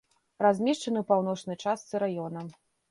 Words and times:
Размешчаны 0.45 0.97
ў 1.03 1.11
паўночнай 1.11 1.61
частцы 1.67 2.05
раёна. 2.07 2.49